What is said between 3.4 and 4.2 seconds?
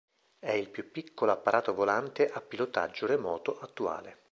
attuale.